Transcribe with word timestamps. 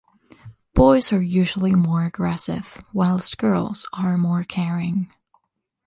Boys 0.73 1.13
are 1.13 1.21
usually 1.21 1.75
more 1.75 2.05
aggressive, 2.05 2.83
whilst 2.91 3.37
girls 3.37 3.85
are 3.93 4.17
more 4.17 4.43
caring. 4.43 5.13